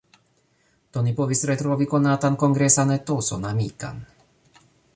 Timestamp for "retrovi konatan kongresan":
1.49-2.95